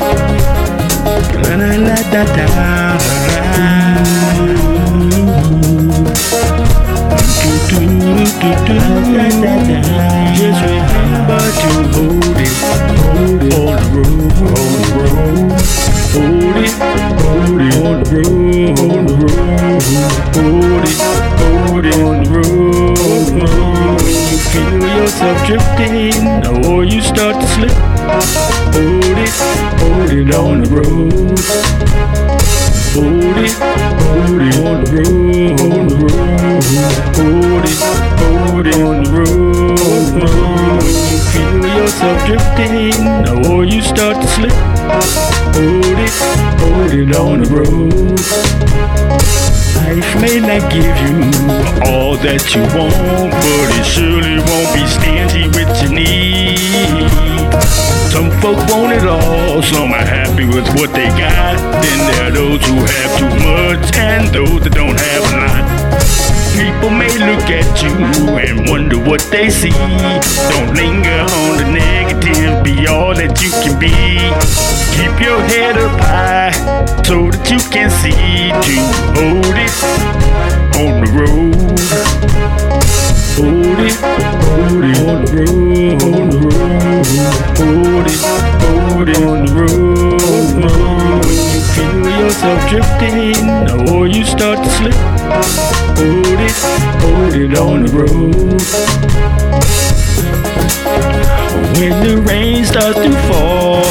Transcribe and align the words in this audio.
La 0.00 0.06
la 1.56 1.76
la 1.76 1.98
da 2.10 2.22
da. 2.24 2.46
Do 7.36 7.52
do 7.68 7.84
do 8.40 8.50
do 8.66 8.76
da 9.12 9.26
da 9.42 9.54
da. 9.68 9.80
Just 10.32 10.60
remember 10.64 11.44
to 11.60 11.70
hold 11.92 12.38
it, 12.40 12.52
hold 12.62 13.42
it 13.42 13.54
on 13.54 13.68
the 13.76 13.90
on 14.00 14.72
the 14.80 14.89
yourself 25.10 25.46
drifting, 25.46 26.46
or 26.66 26.84
you 26.84 27.00
start 27.00 27.34
to 27.40 27.46
slip, 27.48 27.72
hold 28.74 29.18
it, 29.18 29.30
hold 29.80 30.10
it 30.10 30.34
on 30.34 30.62
the 30.62 30.68
road. 30.70 31.38
Hold 32.94 33.36
it, 33.36 33.52
hold 34.06 34.40
it 34.40 34.56
on 34.58 34.84
the 34.84 34.90
road, 34.94 35.60
on 35.60 35.88
the 35.88 35.96
road. 35.96 36.62
Hold 37.16 37.64
it, 37.64 37.78
hold 38.20 38.66
it 38.66 38.80
on 38.80 39.02
the 39.02 39.10
road. 39.10 39.78
When 40.84 40.94
you 41.10 41.18
feel 41.32 41.60
yourself 41.66 42.18
drifting, 42.26 43.50
or 43.50 43.64
you 43.64 43.80
start 43.82 44.16
to 44.22 44.28
slip, 44.28 44.52
hold 45.54 45.98
it, 45.98 46.12
hold 46.60 46.92
it 46.92 47.16
on 47.16 47.40
the 47.42 47.48
road. 47.50 48.00
May 50.20 50.38
not 50.38 50.70
give 50.70 50.84
you 50.84 51.16
all 51.88 52.14
that 52.20 52.52
you 52.52 52.60
want, 52.76 53.32
but 53.32 53.68
it 53.72 53.86
surely 53.88 54.36
won't 54.36 54.68
be 54.76 54.84
stingy 54.84 55.48
with 55.56 55.72
your 55.80 55.96
need. 55.96 57.08
Some 58.12 58.28
folk 58.42 58.60
want 58.68 58.92
it 58.92 59.08
all, 59.08 59.62
some 59.62 59.92
are 59.92 60.04
happy 60.04 60.44
with 60.44 60.68
what 60.76 60.92
they 60.92 61.08
got. 61.16 61.56
Then 61.80 61.98
there 62.04 62.28
are 62.28 62.34
those 62.36 62.60
who 62.68 62.76
have 62.84 63.10
too 63.16 63.32
much 63.40 63.96
and 63.96 64.28
those 64.28 64.60
that 64.60 64.74
don't 64.74 65.00
have 65.00 65.24
a 65.24 65.36
lot. 65.40 65.64
People 66.52 66.90
may 66.90 67.16
look 67.16 67.48
at 67.48 67.80
you 67.80 67.88
and 68.36 68.68
wonder 68.68 68.98
what 68.98 69.24
they 69.32 69.48
see. 69.48 69.72
Don't 70.52 70.74
linger 70.76 71.20
on 71.32 71.56
the 71.56 71.68
negative, 71.72 72.62
be 72.62 72.86
all 72.86 73.14
that 73.14 73.40
you 73.40 73.50
can 73.64 73.80
be. 73.80 73.88
Keep 75.00 75.16
your 75.24 75.40
head 75.48 75.78
up 75.78 75.98
high 75.98 76.52
so 77.04 77.30
that 77.30 77.48
you 77.50 77.58
can 77.72 77.88
see 77.88 78.52
to 78.52 78.76
hold 79.16 79.56
it 79.56 80.09
road. 81.20 81.54
Hold 83.36 83.80
it, 83.80 83.96
hold 84.44 84.84
it 84.84 84.98
on 85.00 85.24
the 85.24 85.32
road, 85.36 86.02
on 86.02 86.30
the 86.30 86.38
road. 86.46 87.06
Hold 87.60 88.06
it, 88.06 88.20
hold 88.64 89.08
it 89.08 89.20
on 89.22 89.38
the 89.44 89.52
road. 89.52 90.20
When 91.26 91.38
you 91.52 91.60
feel 91.74 92.00
yourself 92.20 92.60
drifting, 92.68 93.90
or 93.90 94.06
you 94.06 94.24
start 94.24 94.58
to 94.64 94.70
slip, 94.70 94.94
hold 95.98 96.40
it, 96.40 96.56
hold 97.02 97.34
it 97.34 97.58
on 97.58 97.82
the 97.84 97.90
road. 97.92 98.60
When 101.78 101.94
the 102.04 102.16
rain 102.22 102.64
starts 102.64 102.98
to 102.98 103.10
fall, 103.28 103.84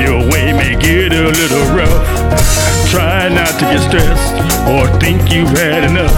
your 0.00 0.20
way 0.30 0.52
may 0.52 0.76
get 0.76 1.12
a 1.12 1.28
little 1.28 1.64
rough. 1.74 2.45
Try 2.90 3.28
not 3.28 3.58
to 3.58 3.64
get 3.66 3.80
stressed 3.80 4.36
or 4.68 4.86
think 4.98 5.30
you've 5.30 5.50
had 5.50 5.84
enough. 5.84 6.14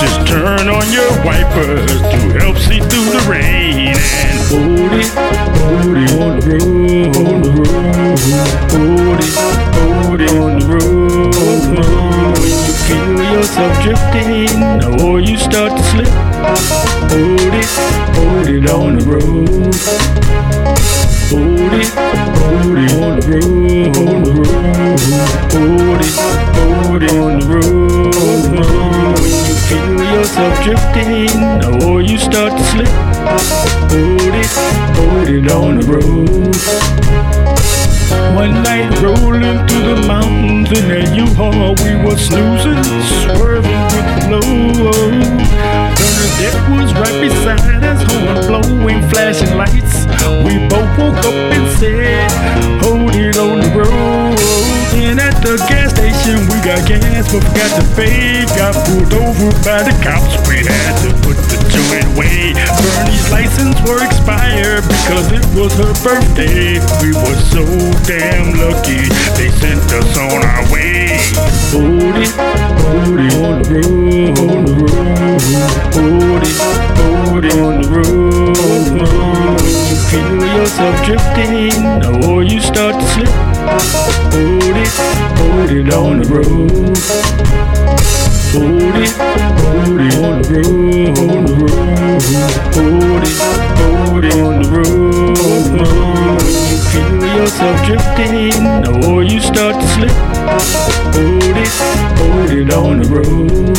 Just 0.00 0.26
turn 0.26 0.68
on 0.68 0.90
your 0.92 1.10
wipers 1.24 1.86
to 1.86 2.18
help 2.38 2.56
see 2.58 2.80
through 2.80 3.08
the 3.14 3.24
rain 3.30 3.94
and 3.96 4.38
hold 4.50 4.92
it, 4.92 5.08
hold 5.56 5.96
it 5.96 6.12
on 6.20 6.40
the 6.40 6.46
road, 6.48 7.16
on 7.16 7.42
the 7.42 7.50
road. 7.50 8.18
Hold 8.72 9.20
it, 9.20 9.34
hold 9.78 10.20
it 10.20 10.30
on 10.32 10.58
the 10.58 10.66
road. 10.66 11.34
on 11.36 11.74
the 11.74 11.82
road. 11.82 12.38
When 12.38 12.52
you 12.66 12.74
feel 12.86 13.16
yourself 13.34 13.72
drifting 13.82 15.02
or 15.02 15.20
you 15.20 15.36
start 15.38 15.76
to 15.76 15.82
slip, 15.84 16.08
hold 17.10 17.54
it, 17.54 17.70
hold 18.16 18.48
it 18.48 18.70
on 18.70 18.98
the 18.98 19.04
road. 19.06 19.74
Hold 21.30 21.72
it, 21.72 21.88
hold 22.38 22.78
it 22.78 22.92
on 23.00 23.20
the 23.20 23.26
road, 23.28 23.96
on 23.96 24.22
the 24.24 24.32
road. 24.32 25.31
Yourself 30.32 30.64
drifting, 30.64 31.84
or 31.84 32.00
you 32.00 32.16
start 32.16 32.56
to 32.56 32.64
slip, 32.64 32.88
hold 33.92 34.34
it, 34.34 34.46
hold 34.96 35.28
it 35.28 35.52
on 35.52 35.78
the 35.78 35.84
road. 35.86 36.56
One 38.34 38.62
night 38.62 38.88
rolling 39.02 39.66
through 39.68 39.94
the 39.94 40.06
mountains 40.06 40.68
in 40.72 40.88
that 40.88 41.14
U-Haul, 41.14 41.74
we 41.84 41.96
were 42.02 42.16
snoozing, 42.16 42.80
swerving 43.36 43.82
with 43.92 44.08
the 44.08 44.22
flow. 44.24 45.10
Deck 46.40 46.56
was 46.72 46.92
right 46.94 47.20
beside 47.20 47.84
us, 47.84 48.00
horn 48.10 48.46
blowing, 48.48 49.02
flashing 49.10 49.54
lights. 49.56 50.06
We 50.44 50.66
both 50.68 50.88
woke 50.96 51.24
up 51.28 51.36
the 55.42 55.58
gas 55.68 55.90
station, 55.90 56.38
we 56.46 56.56
got 56.62 56.86
gas, 56.86 57.26
but 57.32 57.42
forgot 57.42 57.70
to 57.74 57.84
pay. 57.98 58.46
Got 58.54 58.74
pulled 58.86 59.12
over 59.14 59.50
by 59.66 59.82
the 59.82 59.94
cops. 60.02 60.38
We 60.48 60.62
had 60.62 60.94
to 61.02 61.10
put 61.26 61.36
the 61.50 61.58
joint 61.68 62.06
away. 62.14 62.54
Bernie's 62.54 63.28
license 63.30 63.76
were 63.82 64.02
expired 64.04 64.82
because 64.86 65.26
it 65.34 65.44
was 65.54 65.74
her 65.82 65.92
birthday. 66.06 66.78
We 67.02 67.10
were 67.12 67.40
so 67.50 67.64
damn 68.06 68.54
lucky 68.54 69.02
they 69.36 69.50
sent 69.50 69.82
us 69.90 70.10
on 70.16 70.42
our 70.42 70.64
way. 70.70 71.18
Hold 71.74 72.16
it, 72.22 72.32
hold 72.78 73.18
it 73.18 73.34
road, 73.34 73.44
on 73.44 73.62
the 73.62 74.48
road. 74.48 74.61
Feel 80.32 80.56
yourself 80.56 81.04
drifting, 81.04 82.24
or 82.24 82.42
you 82.42 82.60
start 82.60 82.94
to 82.94 83.06
slip, 83.12 83.28
hold 84.32 84.76
it, 84.76 84.88
hold 85.38 85.70
it 85.70 85.92
on 85.92 86.20
the 86.20 86.26
road. 86.28 86.96
Hold 88.52 88.96
it, 88.96 89.12
hold 89.60 90.00
it 90.00 90.14
on 90.16 90.42
the 90.42 90.48
road, 90.52 91.18
on 91.18 91.44
the 91.44 91.54
road. 91.60 92.22
Hold 92.76 93.24
it, 93.24 93.36
hold 93.80 94.24
it 94.24 94.34
on 94.34 94.54
the 94.62 94.68
road. 94.70 95.38
When 95.72 96.56
you 96.68 96.78
feel 96.92 97.20
yourself 97.36 97.76
drifting, 97.86 98.64
or 99.04 99.22
you 99.22 99.40
start 99.40 99.74
to 99.80 99.86
slip, 99.88 100.16
hold 101.14 101.56
it, 101.56 101.72
hold 102.18 102.50
it 102.50 102.72
on 102.72 102.94
the 103.00 103.08
road. 103.08 103.74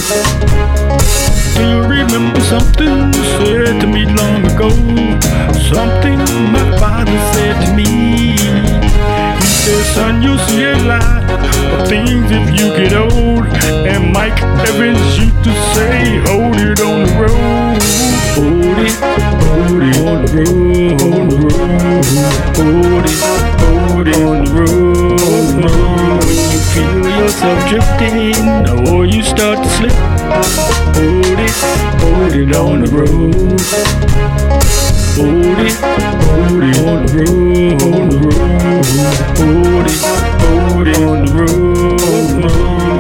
Do 1.56 1.62
you 1.70 1.82
remember 1.82 2.42
something 2.42 3.14
you 3.14 3.24
said 3.38 3.80
to 3.82 3.88
me 3.88 4.06
long 4.06 4.46
ago? 4.46 4.70
Something 5.74 6.20
my 6.52 6.78
father 6.78 7.18
said 7.34 7.56
to 7.66 7.74
me. 7.74 8.38
He 8.38 9.48
said, 9.64 9.84
son, 9.96 10.22
you'll 10.22 10.38
see 10.38 10.64
a 10.64 10.78
lot 10.78 11.24
of 11.74 11.88
things 11.90 12.30
if 12.30 12.50
you 12.58 12.70
get 12.78 12.94
old. 12.94 13.48
And 13.90 14.14
Mike 14.14 14.40
Evans 14.70 15.18
used 15.18 15.44
to 15.44 15.54
say, 15.74 16.20
hold 16.28 16.58
it 16.58 16.80
on 16.80 17.04
the 17.04 17.14
road. 17.20 17.82
Hold 18.38 18.78
it, 18.86 18.94
hold 19.42 19.82
it 19.82 19.98
on 19.98 20.22
the 20.24 20.30
road, 20.38 21.02
on 21.02 21.28
the 21.28 21.38
road. 21.42 22.06
Hold 22.56 23.06
it, 23.06 23.20
hold 23.60 24.08
it 24.08 24.18
on 24.22 24.46
the 24.46 24.52
road. 24.54 25.20
When 26.24 26.38
you 26.54 26.60
feel 26.74 27.02
yourself 27.20 27.60
drifting, 27.68 28.38
or 28.94 29.06
you 29.06 29.24
start 29.24 29.58
to 29.58 29.70
slip, 29.70 29.98
hold 30.94 31.40
it, 31.40 31.56
hold 32.00 32.34
it 32.34 32.56
on 32.56 32.82
the 32.82 32.90
road. 32.92 33.60
Hold 35.16 35.60
it, 35.60 35.74
hold 35.74 36.64
it 36.64 36.78
on 36.80 37.06
the 37.06 37.14
road, 37.14 37.82
on 37.84 38.10
the 38.10 38.18
road. 38.18 38.86
Hold 39.38 39.86
it, 39.86 40.02
hold 40.42 40.88
it 40.88 40.98
on 40.98 41.26
the 41.26 41.32
road. 41.34 42.02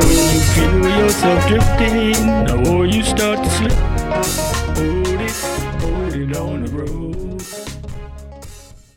When 0.05 0.25
you 0.31 0.41
feel 0.53 0.83
yourself 0.99 1.41
drifting, 1.47 2.67
or 2.67 2.85
you 2.85 3.01
start 3.03 3.39
to 3.43 3.49
slip, 3.49 3.73
hold 4.77 5.21
it, 5.21 5.31
hold 5.81 6.13
it 6.13 6.37
on 6.37 6.63
the 6.63 6.69
road. 6.71 6.82